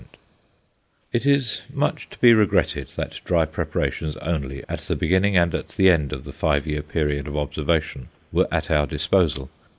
[0.01, 0.07] 5%
[1.13, 5.67] It is much to be regretted that dry preparations only at the beginning and at
[5.67, 9.51] the end of the five year period of observation were at our disposal.